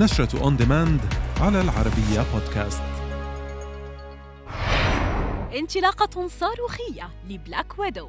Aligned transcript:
نشرة 0.00 0.42
on 0.42 0.56
demand 0.56 1.00
على 1.40 1.60
العربية 1.60 2.24
بودكاست 2.32 2.82
انطلاقة 5.58 6.28
صاروخية 6.28 7.10
ل 7.28 7.36
Black 7.36 7.78
Widow 7.78 8.08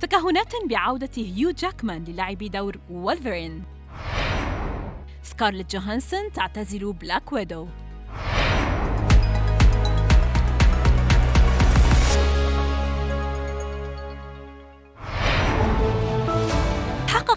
تكهنات 0.00 0.52
بعودة 0.70 1.10
هيو 1.16 1.50
جاكمان 1.50 2.04
للعب 2.04 2.38
دور 2.38 2.76
وولفرين 2.90 3.64
سكارلت 5.22 5.76
جوهانسون 5.76 6.32
تعتزل 6.32 6.92
Black 6.92 7.32
Widow 7.32 7.68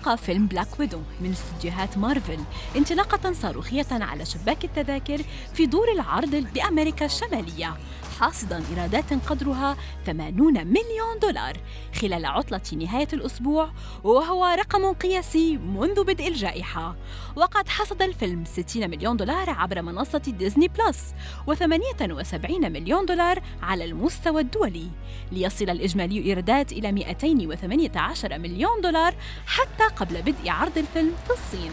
حقق 0.06 0.16
فيلم 0.16 0.48
Black 0.48 0.80
Widow 0.80 1.02
من 1.22 1.32
استديوهات 1.32 1.98
مارفل 1.98 2.40
انطلاقة 2.76 3.34
صاروخية 3.34 3.86
على 3.92 4.26
شباك 4.26 4.64
التذاكر 4.66 5.22
في 5.54 5.66
دور 5.66 5.92
العرض 5.92 6.36
بأمريكا 6.54 7.06
الشمالية. 7.06 7.78
حاصدا 8.20 8.64
إيرادات 8.72 9.14
قدرها 9.14 9.78
80 10.06 10.68
مليون 10.68 11.20
دولار 11.22 11.58
خلال 12.02 12.26
عطلة 12.26 12.62
نهاية 12.74 13.08
الأسبوع 13.14 13.72
وهو 14.04 14.46
رقم 14.46 14.94
قياسي 14.94 15.58
منذ 15.58 16.04
بدء 16.04 16.28
الجائحة. 16.28 16.96
وقد 17.36 17.70
حصد 17.70 18.02
الفيلم 18.02 18.46
60 18.46 18.90
مليون 18.90 19.18
دولار 19.18 19.50
عبر 19.50 19.82
منصة 19.82 20.18
Disney 20.18 20.68
Plus 20.68 21.14
و78 21.50 22.66
مليون 22.66 23.06
دولار 23.06 23.42
على 23.62 23.86
المستوى 23.86 24.42
الدولي 24.42 24.88
ليصل 25.32 25.70
الإجمالي 25.70 26.26
إيرادات 26.26 26.72
إلى 26.72 26.92
218 26.92 28.40
مليون 28.40 28.82
دولار 28.82 29.16
حتى 29.48 29.84
قبل 29.96 30.22
بدء 30.22 30.50
عرض 30.50 30.78
الفيلم 30.78 31.14
في 31.28 31.34
الصين. 31.34 31.72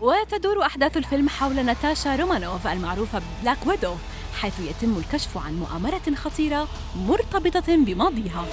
وتدور 0.00 0.62
أحداث 0.62 0.96
الفيلم 0.96 1.28
حول 1.28 1.64
ناتاشا 1.64 2.16
رومانوف 2.16 2.66
المعروفة 2.66 3.22
ببلاك 3.40 3.66
ويدو. 3.66 3.94
حيث 4.40 4.60
يتم 4.60 4.98
الكشف 4.98 5.38
عن 5.38 5.54
مؤامرة 5.54 6.14
خطيرة 6.14 6.68
مرتبطة 6.96 7.76
بماضيها. 7.76 8.46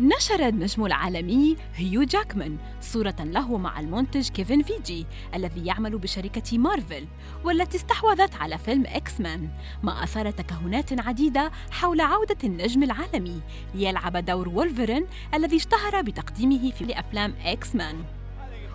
نشر 0.00 0.48
النجم 0.48 0.86
العالمي 0.86 1.56
هيو 1.74 2.02
جاكمان 2.02 2.56
صورة 2.80 3.14
له 3.20 3.56
مع 3.56 3.80
المنتج 3.80 4.28
كيفن 4.28 4.62
فيجي 4.62 5.06
الذي 5.34 5.66
يعمل 5.66 5.98
بشركة 5.98 6.58
مارفل 6.58 7.06
والتي 7.44 7.76
استحوذت 7.76 8.34
على 8.34 8.58
فيلم 8.58 8.84
إكس 8.86 9.20
مان 9.20 9.48
ما 9.82 10.04
أثار 10.04 10.30
تكهنات 10.30 11.00
عديدة 11.00 11.50
حول 11.70 12.00
عودة 12.00 12.38
النجم 12.44 12.82
العالمي. 12.82 13.40
ليلعب 13.74 14.16
دور 14.16 14.48
وولفرين 14.48 15.06
الذي 15.34 15.56
اشتهر 15.56 16.02
بتقديمه 16.02 16.70
في 16.70 16.98
أفلام 16.98 17.34
إكس 17.44 17.74
مان. 17.74 18.04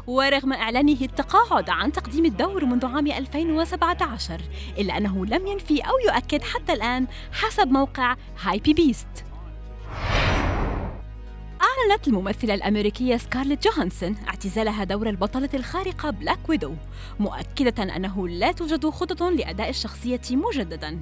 ورغم 0.07 0.53
إعلانه 0.53 0.97
التقاعد 1.01 1.69
عن 1.69 1.91
تقديم 1.91 2.25
الدور 2.25 2.65
منذ 2.65 2.85
عام 2.85 3.07
2017 3.07 4.41
إلا 4.77 4.97
أنه 4.97 5.25
لم 5.25 5.47
ينفي 5.47 5.79
أو 5.79 5.93
يؤكد 6.07 6.41
حتى 6.41 6.73
الآن 6.73 7.07
حسب 7.31 7.67
موقع 7.67 8.15
هايبي 8.41 8.73
بيست 8.73 9.26
أعلنت 11.77 12.07
الممثلة 12.07 12.53
الأمريكية 12.53 13.17
سكارليت 13.17 13.67
جوهانسون 13.67 14.15
اعتزالها 14.27 14.83
دور 14.83 15.09
البطلة 15.09 15.49
الخارقة 15.53 16.09
بلاك 16.09 16.49
ويدو 16.49 16.73
مؤكدة 17.19 17.83
أنه 17.83 18.27
لا 18.27 18.51
توجد 18.51 18.89
خطط 18.89 19.23
لأداء 19.23 19.69
الشخصية 19.69 20.21
مجددا. 20.31 20.99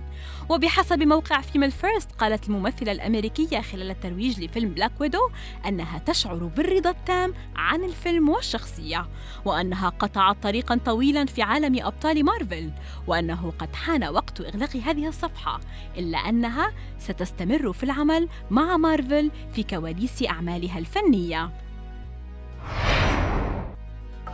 وبحسب 0.49 1.03
موقع 1.03 1.41
فيميل 1.41 1.71
فيرست 1.71 2.11
قالت 2.11 2.47
الممثلة 2.47 2.91
الأمريكية 2.91 3.61
خلال 3.61 3.91
الترويج 3.91 4.43
لفيلم 4.43 4.69
بلاك 4.69 4.91
ويدو 4.99 5.29
أنها 5.67 5.99
تشعر 5.99 6.35
بالرضا 6.35 6.89
التام 6.89 7.33
عن 7.55 7.83
الفيلم 7.83 8.29
والشخصية 8.29 9.07
وأنها 9.45 9.89
قطعت 9.89 10.43
طريقا 10.43 10.79
طويلا 10.85 11.25
في 11.25 11.41
عالم 11.41 11.85
أبطال 11.85 12.25
مارفل 12.25 12.71
وأنه 13.07 13.53
قد 13.59 13.75
حان 13.75 14.03
وقت 14.03 14.41
إغلاق 14.41 14.75
هذه 14.75 15.07
الصفحة 15.07 15.59
إلا 15.97 16.17
أنها 16.17 16.73
ستستمر 16.99 17.73
في 17.73 17.83
العمل 17.83 18.29
مع 18.51 18.77
مارفل 18.77 19.31
في 19.53 19.63
كواليس 19.63 20.21
أعمالها 20.65 20.79
الفنية. 20.79 21.49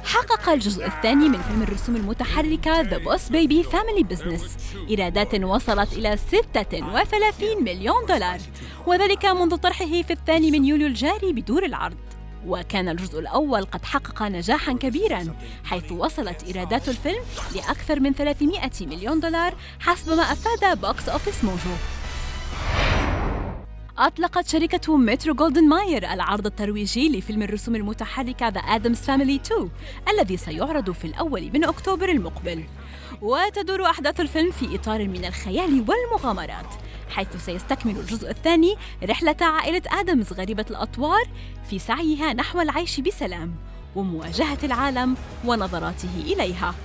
حقق 0.03 0.50
الجزء 0.50 0.86
الثاني 0.86 1.30
من 1.30 1.42
فيلم 1.42 1.62
الرسوم 1.62 1.96
المتحركة 1.96 2.84
The 2.84 3.02
Boss 3.03 3.31
Baby 3.31 3.66
Family 3.72 4.03
Business. 4.03 4.75
إيرادات 4.90 5.36
وصلت 5.36 5.94
إلى 5.94 6.18
36 6.18 7.64
مليون 7.64 8.06
دولار. 8.06 8.40
وذلك 8.88 9.25
منذ 9.25 9.56
طرحه 9.56 10.02
في 10.02 10.14
الثاني 10.14 10.52
من 10.52 10.66
يوليو 10.66 10.88
الجاري 10.88 11.34
بدور 11.34 11.66
العرض. 11.66 11.97
وكان 12.47 12.90
الجزء 12.90 13.20
الأول 13.20 13.66
قد 13.66 13.86
حقق 13.86 14.24
نجاحا 14.24 14.74
كبيرا 14.74 15.36
حيث 15.64 15.91
وصلت 15.91 16.44
إيرادات 16.44 16.90
الفيلم 16.90 17.22
لأكثر 17.56 18.00
من 18.00 18.14
300 18.14 18.70
مليون 18.81 19.20
دولار 19.20 19.53
حسب 19.80 20.09
ما 20.09 20.24
أفاد 20.24 20.81
بوكس 20.81 21.09
أوفيس 21.09 21.44
موجو. 21.44 21.75
أطلقت 23.97 24.47
شركة 24.47 24.97
مترو 24.97 25.34
جولدن 25.34 25.68
ماير 25.68 26.13
العرض 26.13 26.46
الترويجي 26.46 27.09
لفيلم 27.09 27.44
الرسوم 27.44 27.75
المتحركة 27.75 28.50
The 28.50 28.63
Addams 28.63 29.00
Family 29.07 29.40
2 29.52 29.69
الذي 30.09 30.38
سيعرض 30.38 30.91
في 30.91 31.06
الأول 31.06 31.52
من 31.53 31.63
أكتوبر 31.63 32.09
المقبل. 32.09 32.63
وتدور 33.22 33.85
أحداث 33.85 34.19
الفيلم 34.19 34.52
في 34.52 34.75
إطار 34.75 35.07
من 35.07 35.25
الخيال 35.25 35.85
والمغامرات 35.88 36.66
حيث 37.09 37.46
سيستكمل 37.46 37.97
الجزء 37.97 38.29
الثاني 38.29 38.75
رحلة 39.03 39.35
عائلة 39.41 39.81
آدمز 40.00 40.34
غريبة 40.34 40.66
الأطوار 40.69 41.23
في 41.69 41.79
سعيها 41.79 42.34
نحو 42.34 42.62
العيش 42.62 43.00
بسلام 43.00 43.56
ومواجهة 43.96 44.58
العالم 44.63 45.16
ونظراته 45.46 46.09
إليها. 46.25 46.75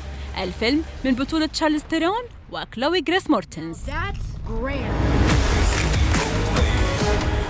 الفيلم 0.43 0.83
من 1.05 1.15
بطولة 1.15 1.47
تشارليز 1.47 1.83
ثيرون 1.83 2.23
وكلوي 2.53 3.01
جريس 3.01 3.31
موريتز. 3.31 3.79
That's 3.87 4.49
grand. 4.49 5.16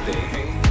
They 0.06 0.12
hate 0.12 0.65